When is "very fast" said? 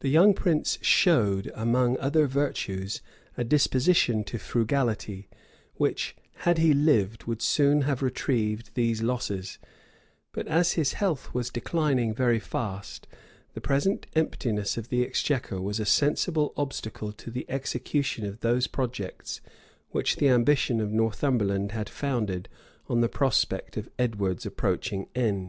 12.12-13.08